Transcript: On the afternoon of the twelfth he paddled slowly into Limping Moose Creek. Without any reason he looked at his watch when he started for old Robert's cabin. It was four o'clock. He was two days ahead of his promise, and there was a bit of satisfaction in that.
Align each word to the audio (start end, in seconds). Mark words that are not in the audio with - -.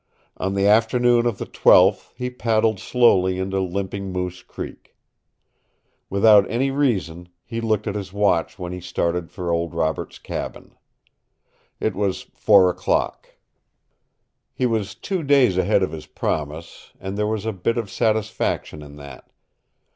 On 0.37 0.55
the 0.55 0.65
afternoon 0.65 1.27
of 1.27 1.37
the 1.37 1.45
twelfth 1.45 2.11
he 2.17 2.31
paddled 2.31 2.79
slowly 2.79 3.37
into 3.37 3.59
Limping 3.59 4.11
Moose 4.11 4.41
Creek. 4.41 4.95
Without 6.09 6.49
any 6.49 6.71
reason 6.71 7.29
he 7.45 7.61
looked 7.61 7.85
at 7.85 7.93
his 7.93 8.11
watch 8.11 8.57
when 8.57 8.71
he 8.71 8.81
started 8.81 9.29
for 9.29 9.51
old 9.51 9.75
Robert's 9.75 10.17
cabin. 10.17 10.73
It 11.79 11.93
was 11.93 12.23
four 12.23 12.67
o'clock. 12.71 13.35
He 14.55 14.65
was 14.65 14.95
two 14.95 15.21
days 15.21 15.55
ahead 15.55 15.83
of 15.83 15.91
his 15.91 16.07
promise, 16.07 16.93
and 16.99 17.15
there 17.15 17.27
was 17.27 17.45
a 17.45 17.53
bit 17.53 17.77
of 17.77 17.91
satisfaction 17.91 18.81
in 18.81 18.95
that. 18.95 19.29